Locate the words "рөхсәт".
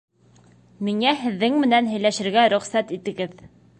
2.55-2.95